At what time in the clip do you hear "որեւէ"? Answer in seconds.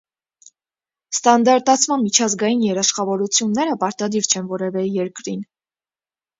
4.57-4.87